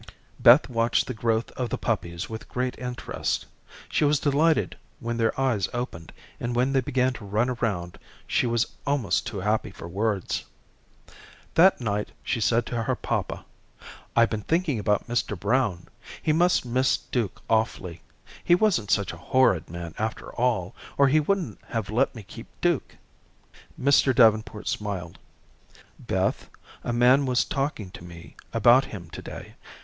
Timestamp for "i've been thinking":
14.15-14.79